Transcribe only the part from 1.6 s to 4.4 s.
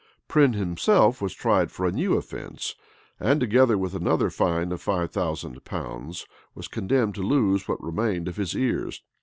for a new offence; and, together with another